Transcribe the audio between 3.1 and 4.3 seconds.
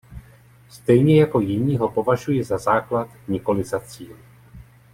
nikoli za cíl.